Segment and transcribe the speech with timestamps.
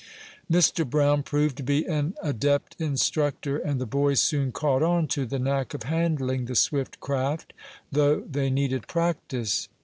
[0.51, 0.83] Mr.
[0.83, 5.37] Brown proved to be an adept instructor, and the boys soon caught on to the
[5.37, 7.53] knack of handling the swift craft,
[7.91, 9.69] though they needed practice.